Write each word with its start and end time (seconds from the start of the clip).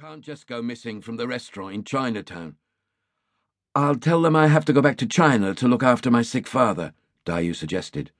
can't 0.00 0.24
just 0.24 0.46
go 0.46 0.62
missing 0.62 1.02
from 1.02 1.18
the 1.18 1.28
restaurant 1.28 1.74
in 1.74 1.84
Chinatown. 1.84 2.56
I'll 3.74 3.96
tell 3.96 4.22
them 4.22 4.34
I 4.34 4.46
have 4.46 4.64
to 4.64 4.72
go 4.72 4.80
back 4.80 4.96
to 4.98 5.06
China 5.06 5.54
to 5.54 5.68
look 5.68 5.82
after 5.82 6.10
my 6.10 6.22
sick 6.22 6.46
father, 6.46 6.94
Dayu 7.26 7.54
suggested. 7.54 8.10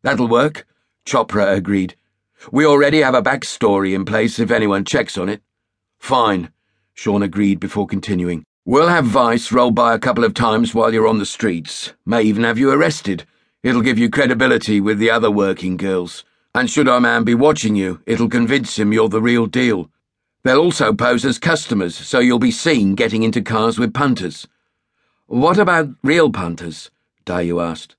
That'll 0.00 0.26
work, 0.26 0.66
Chopra 1.04 1.54
agreed. 1.54 1.96
We 2.50 2.64
already 2.64 3.02
have 3.02 3.14
a 3.14 3.20
backstory 3.20 3.94
in 3.94 4.06
place 4.06 4.38
if 4.38 4.50
anyone 4.50 4.86
checks 4.86 5.18
on 5.18 5.28
it. 5.28 5.42
Fine, 5.98 6.50
Sean 6.94 7.22
agreed 7.22 7.60
before 7.60 7.86
continuing. 7.86 8.42
We'll 8.64 8.88
have 8.88 9.04
Vice 9.04 9.52
roll 9.52 9.70
by 9.70 9.92
a 9.92 9.98
couple 9.98 10.24
of 10.24 10.32
times 10.32 10.74
while 10.74 10.94
you're 10.94 11.06
on 11.06 11.18
the 11.18 11.26
streets. 11.26 11.92
May 12.06 12.22
even 12.22 12.44
have 12.44 12.56
you 12.56 12.70
arrested. 12.70 13.26
It'll 13.62 13.82
give 13.82 13.98
you 13.98 14.08
credibility 14.08 14.80
with 14.80 14.98
the 14.98 15.10
other 15.10 15.30
working 15.30 15.76
girls. 15.76 16.24
And 16.54 16.70
should 16.70 16.88
our 16.88 17.00
man 17.00 17.24
be 17.24 17.34
watching 17.34 17.76
you, 17.76 18.00
it'll 18.06 18.30
convince 18.30 18.78
him 18.78 18.94
you're 18.94 19.10
the 19.10 19.20
real 19.20 19.44
deal. 19.44 19.90
They'll 20.42 20.60
also 20.60 20.92
pose 20.92 21.24
as 21.24 21.38
customers, 21.38 21.96
so 21.96 22.20
you'll 22.20 22.38
be 22.38 22.50
seen 22.50 22.94
getting 22.94 23.22
into 23.22 23.42
cars 23.42 23.78
with 23.78 23.92
punters. 23.92 24.46
What 25.26 25.58
about 25.58 25.90
real 26.02 26.30
punters? 26.30 26.90
Dayu 27.26 27.62
asked. 27.62 27.96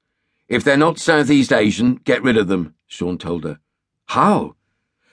If 0.48 0.64
they're 0.64 0.78
not 0.78 1.00
Southeast 1.00 1.54
Asian, 1.54 1.96
get 2.06 2.24
rid 2.24 2.38
of 2.38 2.48
them, 2.48 2.76
Sean 2.88 3.18
told 3.18 3.44
her. 3.44 3.60
How? 4.08 4.56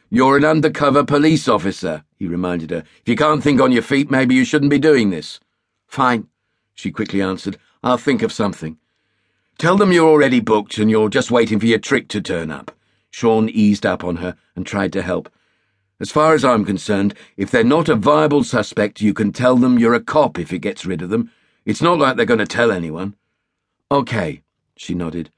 You're 0.09 0.36
an 0.36 0.45
undercover 0.45 1.05
police 1.05 1.48
officer, 1.48 2.05
he 2.16 2.27
reminded 2.27 2.70
her. 2.70 2.84
If 3.00 3.09
you 3.09 3.16
can't 3.16 3.42
think 3.42 3.61
on 3.61 3.72
your 3.72 3.83
feet, 3.83 4.11
maybe 4.11 4.34
you 4.34 4.45
shouldn't 4.45 4.70
be 4.70 4.78
doing 4.78 5.11
this. 5.11 5.41
Fine, 5.86 6.28
she 6.74 6.91
quickly 6.91 7.20
answered. 7.20 7.58
I'll 7.83 7.98
think 7.98 8.22
of 8.22 8.33
something. 8.33 8.78
Tell 9.58 9.77
them 9.77 9.92
you're 9.92 10.08
already 10.08 10.41
booked 10.41 10.78
and 10.78 10.91
you're 10.91 11.08
just 11.08 11.30
waiting 11.30 11.58
for 11.58 11.66
your 11.66 11.78
trick 11.78 12.08
to 12.08 12.20
turn 12.20 12.50
up. 12.50 12.70
Sean 13.11 13.48
eased 13.48 13.84
up 13.84 14.05
on 14.05 14.16
her 14.16 14.36
and 14.55 14.66
tried 14.66 14.92
to 14.92 15.02
help. 15.02 15.28
As 15.98 16.10
far 16.10 16.34
as 16.34 16.45
I'm 16.45 16.66
concerned, 16.66 17.14
if 17.38 17.50
they're 17.50 17.64
not 17.64 17.88
a 17.88 17.95
viable 17.95 18.45
suspect, 18.45 19.00
you 19.00 19.14
can 19.14 19.32
tell 19.32 19.56
them 19.56 19.78
you're 19.78 19.95
a 19.95 20.00
cop 20.00 20.38
if 20.38 20.52
it 20.52 20.59
gets 20.59 20.84
rid 20.84 21.00
of 21.00 21.09
them. 21.09 21.30
It's 21.64 21.80
not 21.80 21.98
like 21.98 22.16
they're 22.16 22.27
going 22.27 22.39
to 22.39 22.47
tell 22.47 22.70
anyone. 22.70 23.16
Okay, 23.91 24.42
she 24.77 24.94
nodded. 24.94 25.30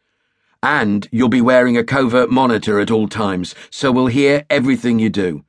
And 0.60 1.08
you'll 1.12 1.28
be 1.28 1.40
wearing 1.40 1.76
a 1.76 1.84
covert 1.84 2.30
monitor 2.30 2.80
at 2.80 2.90
all 2.90 3.06
times, 3.06 3.54
so 3.70 3.92
we'll 3.92 4.08
hear 4.08 4.44
everything 4.50 4.98
you 4.98 5.10
do. 5.10 5.44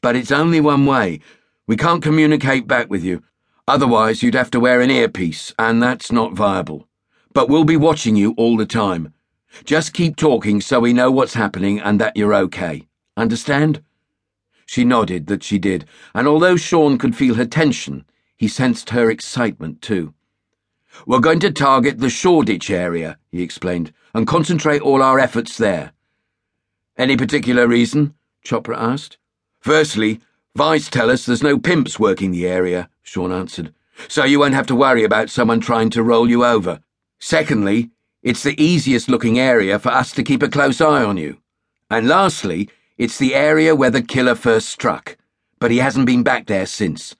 But 0.00 0.14
it's 0.14 0.30
only 0.30 0.60
one 0.60 0.86
way. 0.86 1.18
We 1.66 1.76
can't 1.76 2.02
communicate 2.02 2.68
back 2.68 2.88
with 2.88 3.02
you. 3.02 3.24
Otherwise, 3.66 4.22
you'd 4.22 4.34
have 4.34 4.52
to 4.52 4.60
wear 4.60 4.80
an 4.80 4.92
earpiece, 4.92 5.52
and 5.58 5.82
that's 5.82 6.12
not 6.12 6.34
viable. 6.34 6.86
But 7.32 7.48
we'll 7.48 7.64
be 7.64 7.76
watching 7.76 8.14
you 8.14 8.32
all 8.36 8.56
the 8.56 8.64
time. 8.64 9.12
Just 9.64 9.92
keep 9.92 10.14
talking 10.14 10.60
so 10.60 10.78
we 10.78 10.92
know 10.92 11.10
what's 11.10 11.34
happening 11.34 11.80
and 11.80 12.00
that 12.00 12.16
you're 12.16 12.34
okay. 12.34 12.86
Understand? 13.16 13.82
She 14.66 14.84
nodded 14.84 15.28
that 15.28 15.42
she 15.42 15.58
did, 15.58 15.86
and 16.12 16.28
although 16.28 16.56
Sean 16.56 16.98
could 16.98 17.16
feel 17.16 17.36
her 17.36 17.46
tension, 17.46 18.04
he 18.36 18.48
sensed 18.48 18.90
her 18.90 19.10
excitement 19.10 19.80
too. 19.80 20.12
We're 21.06 21.20
going 21.20 21.40
to 21.40 21.50
target 21.50 21.98
the 21.98 22.10
Shoreditch 22.10 22.70
area, 22.70 23.18
he 23.30 23.42
explained, 23.42 23.92
and 24.12 24.26
concentrate 24.26 24.82
all 24.82 25.02
our 25.02 25.18
efforts 25.18 25.56
there. 25.56 25.92
Any 26.98 27.16
particular 27.16 27.66
reason? 27.68 28.14
Chopra 28.44 28.76
asked. 28.76 29.18
Firstly, 29.60 30.20
Vice 30.54 30.88
tell 30.88 31.10
us 31.10 31.26
there's 31.26 31.42
no 31.42 31.58
pimps 31.58 31.98
working 31.98 32.30
the 32.30 32.48
area, 32.48 32.88
Sean 33.02 33.30
answered, 33.30 33.74
so 34.08 34.24
you 34.24 34.40
won't 34.40 34.54
have 34.54 34.66
to 34.68 34.74
worry 34.74 35.04
about 35.04 35.30
someone 35.30 35.60
trying 35.60 35.90
to 35.90 36.02
roll 36.02 36.28
you 36.28 36.44
over. 36.44 36.80
Secondly, 37.18 37.90
it's 38.22 38.42
the 38.42 38.60
easiest 38.62 39.08
looking 39.08 39.38
area 39.38 39.78
for 39.78 39.90
us 39.90 40.12
to 40.12 40.22
keep 40.22 40.42
a 40.42 40.48
close 40.48 40.80
eye 40.80 41.04
on 41.04 41.16
you. 41.16 41.38
And 41.90 42.08
lastly, 42.08 42.68
it's 42.98 43.18
the 43.18 43.34
area 43.34 43.74
where 43.74 43.90
the 43.90 44.02
killer 44.02 44.34
first 44.34 44.68
struck, 44.68 45.16
but 45.58 45.70
he 45.70 45.78
hasn't 45.78 46.06
been 46.06 46.22
back 46.22 46.46
there 46.46 46.66
since. 46.66 47.14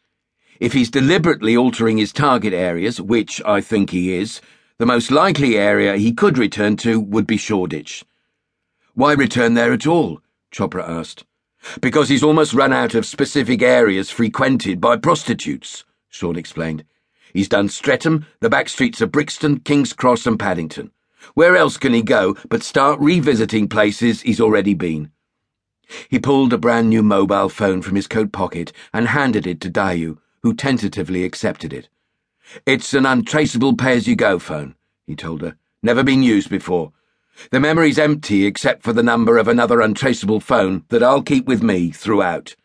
If 0.58 0.72
he's 0.72 0.90
deliberately 0.90 1.56
altering 1.56 1.98
his 1.98 2.12
target 2.12 2.54
areas, 2.54 3.00
which 3.00 3.42
I 3.44 3.60
think 3.60 3.90
he 3.90 4.16
is, 4.16 4.40
the 4.78 4.86
most 4.86 5.10
likely 5.10 5.58
area 5.58 5.96
he 5.96 6.12
could 6.12 6.38
return 6.38 6.76
to 6.78 6.98
would 6.98 7.26
be 7.26 7.36
Shoreditch. 7.36 8.04
Why 8.94 9.12
return 9.12 9.54
there 9.54 9.72
at 9.72 9.86
all? 9.86 10.22
Chopra 10.50 10.88
asked. 10.88 11.24
Because 11.82 12.08
he's 12.08 12.22
almost 12.22 12.54
run 12.54 12.72
out 12.72 12.94
of 12.94 13.04
specific 13.04 13.60
areas 13.60 14.10
frequented 14.10 14.80
by 14.80 14.96
prostitutes, 14.96 15.84
Sean 16.08 16.36
explained. 16.36 16.84
He's 17.34 17.48
done 17.48 17.68
Streatham, 17.68 18.24
the 18.40 18.48
back 18.48 18.70
streets 18.70 19.02
of 19.02 19.12
Brixton, 19.12 19.60
King's 19.60 19.92
Cross, 19.92 20.26
and 20.26 20.38
Paddington. 20.38 20.90
Where 21.34 21.56
else 21.56 21.76
can 21.76 21.92
he 21.92 22.02
go 22.02 22.36
but 22.48 22.62
start 22.62 22.98
revisiting 23.00 23.68
places 23.68 24.22
he's 24.22 24.40
already 24.40 24.72
been? 24.72 25.10
He 26.08 26.18
pulled 26.18 26.52
a 26.52 26.58
brand 26.58 26.88
new 26.88 27.02
mobile 27.02 27.48
phone 27.48 27.82
from 27.82 27.96
his 27.96 28.08
coat 28.08 28.32
pocket 28.32 28.72
and 28.92 29.08
handed 29.08 29.46
it 29.46 29.60
to 29.62 29.70
Dayu, 29.70 30.18
who 30.42 30.54
tentatively 30.54 31.24
accepted 31.24 31.72
it. 31.72 31.88
It's 32.64 32.94
an 32.94 33.06
untraceable 33.06 33.76
pay 33.76 33.96
as 33.96 34.06
you 34.06 34.16
go 34.16 34.38
phone, 34.38 34.74
he 35.06 35.16
told 35.16 35.42
her. 35.42 35.56
Never 35.82 36.02
been 36.02 36.22
used 36.22 36.50
before. 36.50 36.92
The 37.50 37.60
memory's 37.60 37.98
empty 37.98 38.46
except 38.46 38.82
for 38.82 38.92
the 38.92 39.02
number 39.02 39.36
of 39.36 39.46
another 39.48 39.80
untraceable 39.80 40.40
phone 40.40 40.84
that 40.88 41.02
I'll 41.02 41.22
keep 41.22 41.46
with 41.46 41.62
me 41.62 41.90
throughout. 41.90 42.56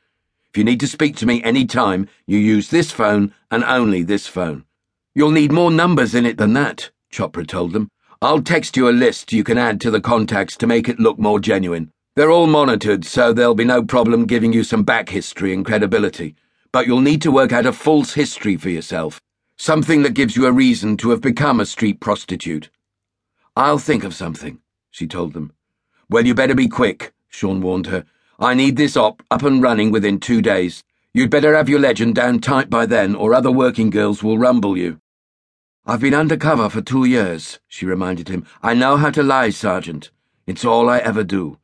If 0.49 0.57
you 0.57 0.63
need 0.63 0.79
to 0.79 0.87
speak 0.87 1.15
to 1.17 1.25
me 1.25 1.43
any 1.43 1.65
time, 1.65 2.07
you 2.25 2.37
use 2.37 2.69
this 2.69 2.91
phone 2.91 3.33
and 3.49 3.63
only 3.63 4.03
this 4.03 4.27
phone. 4.27 4.65
You'll 5.13 5.31
need 5.31 5.51
more 5.51 5.71
numbers 5.71 6.15
in 6.15 6.25
it 6.25 6.37
than 6.37 6.53
that, 6.53 6.89
Chopra 7.11 7.45
told 7.45 7.73
them. 7.73 7.89
I'll 8.21 8.41
text 8.41 8.77
you 8.77 8.87
a 8.87 8.91
list 8.91 9.33
you 9.33 9.43
can 9.43 9.57
add 9.57 9.81
to 9.81 9.91
the 9.91 10.01
contacts 10.01 10.55
to 10.57 10.67
make 10.67 10.87
it 10.87 10.99
look 10.99 11.19
more 11.19 11.39
genuine. 11.39 11.91
They're 12.21 12.29
all 12.29 12.45
monitored, 12.45 13.03
so 13.03 13.33
there'll 13.33 13.55
be 13.55 13.65
no 13.65 13.81
problem 13.81 14.27
giving 14.27 14.53
you 14.53 14.63
some 14.63 14.83
back 14.83 15.09
history 15.09 15.55
and 15.55 15.65
credibility. 15.65 16.35
But 16.71 16.85
you'll 16.85 17.01
need 17.01 17.23
to 17.23 17.31
work 17.31 17.51
out 17.51 17.65
a 17.65 17.73
false 17.73 18.13
history 18.13 18.57
for 18.57 18.69
yourself. 18.69 19.19
Something 19.57 20.03
that 20.03 20.13
gives 20.13 20.35
you 20.35 20.45
a 20.45 20.51
reason 20.51 20.97
to 20.97 21.09
have 21.09 21.21
become 21.21 21.59
a 21.59 21.65
street 21.65 21.99
prostitute. 21.99 22.69
I'll 23.55 23.79
think 23.79 24.03
of 24.03 24.13
something, 24.13 24.59
she 24.91 25.07
told 25.07 25.33
them. 25.33 25.51
Well, 26.11 26.23
you 26.23 26.35
better 26.35 26.53
be 26.53 26.67
quick, 26.67 27.11
Sean 27.27 27.59
warned 27.59 27.87
her. 27.87 28.05
I 28.37 28.53
need 28.53 28.77
this 28.77 28.95
op 28.95 29.23
up 29.31 29.41
and 29.41 29.59
running 29.59 29.89
within 29.89 30.19
two 30.19 30.43
days. 30.43 30.83
You'd 31.15 31.31
better 31.31 31.55
have 31.55 31.69
your 31.69 31.79
legend 31.79 32.13
down 32.13 32.39
tight 32.39 32.69
by 32.69 32.85
then, 32.85 33.15
or 33.15 33.33
other 33.33 33.51
working 33.51 33.89
girls 33.89 34.21
will 34.21 34.37
rumble 34.37 34.77
you. 34.77 34.99
I've 35.87 36.01
been 36.01 36.13
undercover 36.13 36.69
for 36.69 36.81
two 36.81 37.05
years, 37.05 37.59
she 37.67 37.87
reminded 37.87 38.27
him. 38.27 38.45
I 38.61 38.75
know 38.75 38.97
how 38.97 39.09
to 39.09 39.23
lie, 39.23 39.49
Sergeant. 39.49 40.11
It's 40.45 40.63
all 40.63 40.87
I 40.87 40.99
ever 40.99 41.23
do. 41.23 41.57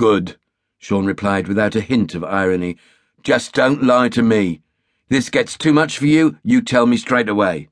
Good, 0.00 0.38
Sean 0.78 1.04
replied 1.04 1.46
without 1.46 1.76
a 1.76 1.82
hint 1.82 2.14
of 2.14 2.24
irony. 2.24 2.78
Just 3.22 3.52
don't 3.52 3.82
lie 3.82 4.08
to 4.08 4.22
me. 4.22 4.62
This 5.10 5.28
gets 5.28 5.58
too 5.58 5.74
much 5.74 5.98
for 5.98 6.06
you, 6.06 6.38
you 6.42 6.62
tell 6.62 6.86
me 6.86 6.96
straight 6.96 7.28
away. 7.28 7.68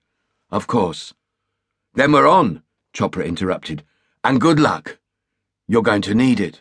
Of 0.50 0.66
course. 0.66 1.14
Then 1.94 2.12
we're 2.12 2.28
on, 2.28 2.62
Chopra 2.92 3.24
interrupted. 3.24 3.82
And 4.22 4.42
good 4.42 4.60
luck. 4.60 4.98
You're 5.68 5.80
going 5.80 6.02
to 6.02 6.14
need 6.14 6.38
it. 6.38 6.60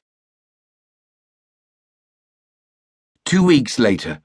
Two 3.25 3.43
weeks 3.43 3.77
later. 3.77 4.21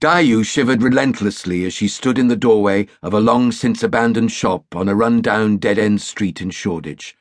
Dayu 0.00 0.44
shivered 0.44 0.80
relentlessly 0.80 1.64
as 1.64 1.74
she 1.74 1.88
stood 1.88 2.20
in 2.20 2.28
the 2.28 2.36
doorway 2.36 2.86
of 3.02 3.12
a 3.12 3.20
long 3.20 3.50
since 3.50 3.82
abandoned 3.82 4.30
shop 4.30 4.76
on 4.76 4.88
a 4.88 4.94
run-down 4.94 5.56
dead-end 5.56 6.00
street 6.00 6.40
in 6.40 6.50
Shoreditch. 6.50 7.16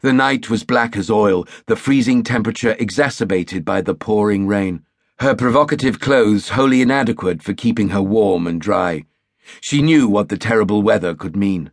The 0.00 0.12
night 0.12 0.48
was 0.48 0.64
black 0.64 0.96
as 0.96 1.10
oil, 1.10 1.46
the 1.66 1.76
freezing 1.76 2.22
temperature 2.22 2.76
exacerbated 2.78 3.64
by 3.64 3.80
the 3.80 3.94
pouring 3.94 4.46
rain. 4.46 4.84
Her 5.18 5.34
provocative 5.34 6.00
clothes 6.00 6.50
wholly 6.50 6.82
inadequate 6.82 7.42
for 7.42 7.54
keeping 7.54 7.90
her 7.90 8.02
warm 8.02 8.46
and 8.46 8.60
dry. 8.60 9.04
She 9.60 9.82
knew 9.82 10.08
what 10.08 10.28
the 10.28 10.38
terrible 10.38 10.82
weather 10.82 11.14
could 11.14 11.36
mean. 11.36 11.70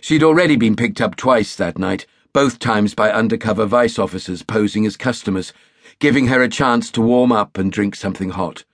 She'd 0.00 0.22
already 0.22 0.56
been 0.56 0.76
picked 0.76 1.00
up 1.00 1.16
twice 1.16 1.54
that 1.56 1.78
night, 1.78 2.06
both 2.32 2.58
times 2.58 2.94
by 2.94 3.10
undercover 3.10 3.66
vice 3.66 3.98
officers 3.98 4.42
posing 4.42 4.86
as 4.86 4.96
customers, 4.96 5.52
giving 5.98 6.28
her 6.28 6.42
a 6.42 6.48
chance 6.48 6.90
to 6.92 7.02
warm 7.02 7.32
up 7.32 7.58
and 7.58 7.72
drink 7.72 7.94
something 7.94 8.30
hot. 8.30 8.64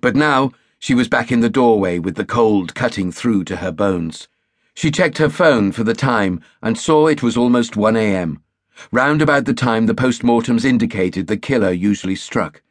But 0.00 0.16
now 0.16 0.52
she 0.78 0.94
was 0.94 1.08
back 1.08 1.30
in 1.30 1.40
the 1.40 1.50
doorway 1.50 1.98
with 1.98 2.16
the 2.16 2.24
cold 2.24 2.74
cutting 2.74 3.12
through 3.12 3.44
to 3.44 3.56
her 3.56 3.72
bones. 3.72 4.28
She 4.74 4.90
checked 4.90 5.18
her 5.18 5.28
phone 5.28 5.72
for 5.72 5.84
the 5.84 5.94
time 5.94 6.40
and 6.62 6.78
saw 6.78 7.06
it 7.06 7.22
was 7.22 7.36
almost 7.36 7.76
1 7.76 7.96
a.m., 7.96 8.42
round 8.92 9.20
about 9.20 9.44
the 9.44 9.54
time 9.54 9.86
the 9.86 9.94
postmortems 9.94 10.64
indicated 10.64 11.26
the 11.26 11.36
killer 11.36 11.70
usually 11.70 12.16
struck. 12.16 12.62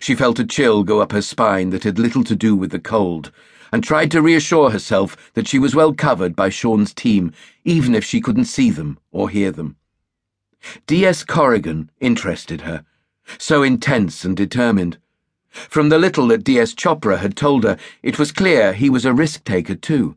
She 0.00 0.14
felt 0.14 0.38
a 0.38 0.46
chill 0.46 0.82
go 0.84 1.00
up 1.00 1.12
her 1.12 1.20
spine 1.20 1.70
that 1.70 1.84
had 1.84 1.98
little 1.98 2.24
to 2.24 2.34
do 2.34 2.56
with 2.56 2.70
the 2.70 2.78
cold, 2.78 3.30
and 3.72 3.84
tried 3.84 4.10
to 4.12 4.22
reassure 4.22 4.70
herself 4.70 5.32
that 5.34 5.48
she 5.48 5.58
was 5.58 5.74
well 5.74 5.92
covered 5.92 6.34
by 6.34 6.48
Sean's 6.48 6.94
team, 6.94 7.32
even 7.64 7.94
if 7.94 8.04
she 8.04 8.20
couldn't 8.20 8.46
see 8.46 8.70
them 8.70 8.98
or 9.12 9.28
hear 9.28 9.50
them. 9.50 9.76
D.S. 10.86 11.24
Corrigan 11.24 11.90
interested 12.00 12.62
her, 12.62 12.84
so 13.36 13.62
intense 13.62 14.24
and 14.24 14.36
determined. 14.36 14.98
From 15.50 15.88
the 15.88 15.98
little 15.98 16.28
that 16.28 16.44
D.S. 16.44 16.72
Chopra 16.72 17.18
had 17.18 17.36
told 17.36 17.64
her, 17.64 17.76
it 18.02 18.18
was 18.18 18.32
clear 18.32 18.72
he 18.72 18.88
was 18.88 19.04
a 19.04 19.12
risk 19.12 19.44
taker 19.44 19.74
too. 19.74 20.16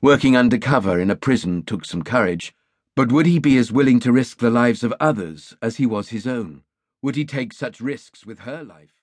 Working 0.00 0.36
undercover 0.36 0.98
in 0.98 1.10
a 1.10 1.16
prison 1.16 1.62
took 1.62 1.84
some 1.84 2.02
courage, 2.02 2.54
but 2.96 3.12
would 3.12 3.26
he 3.26 3.38
be 3.38 3.58
as 3.58 3.72
willing 3.72 4.00
to 4.00 4.12
risk 4.12 4.38
the 4.38 4.50
lives 4.50 4.82
of 4.82 4.94
others 5.00 5.56
as 5.60 5.76
he 5.76 5.86
was 5.86 6.08
his 6.08 6.26
own? 6.26 6.62
Would 7.02 7.16
he 7.16 7.24
take 7.24 7.52
such 7.52 7.80
risks 7.80 8.24
with 8.24 8.40
her 8.40 8.64
life? 8.64 8.93